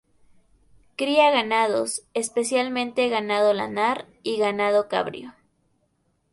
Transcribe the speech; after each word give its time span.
Cría 0.95 1.29
ganados, 1.29 2.01
especialmente 2.15 3.07
ganado 3.07 3.53
lanar 3.53 4.07
y 4.23 4.37
ganado 4.39 4.87
cabrio. 4.87 5.35